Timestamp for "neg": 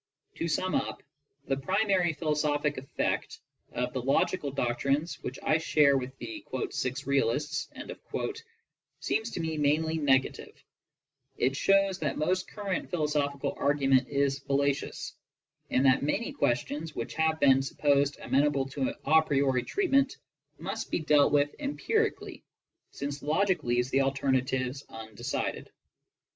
9.99-10.23